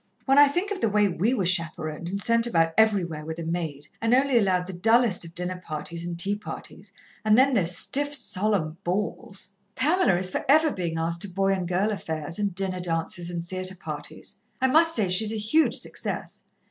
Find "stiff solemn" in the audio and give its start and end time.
7.77-8.77